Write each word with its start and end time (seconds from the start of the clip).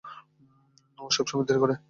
ও-ই 0.97 1.13
সবসময় 1.17 1.45
দেরি 1.47 1.59
করে। 1.63 1.75